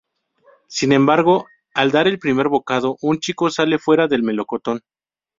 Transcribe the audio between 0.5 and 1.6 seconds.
Sin embargo,